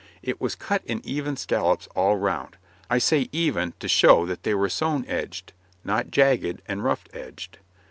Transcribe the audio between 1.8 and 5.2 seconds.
all round; I say even to show that they were sewn